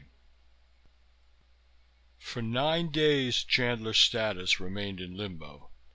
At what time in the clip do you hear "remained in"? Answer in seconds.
4.59-5.15